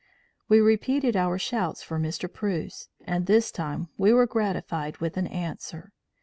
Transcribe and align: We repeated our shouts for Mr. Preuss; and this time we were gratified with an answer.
We 0.49 0.61
repeated 0.61 1.15
our 1.15 1.37
shouts 1.37 1.83
for 1.83 1.99
Mr. 1.99 2.27
Preuss; 2.27 2.89
and 3.05 3.27
this 3.27 3.51
time 3.51 3.89
we 3.99 4.11
were 4.11 4.25
gratified 4.25 4.97
with 4.97 5.15
an 5.15 5.27
answer. 5.27 5.93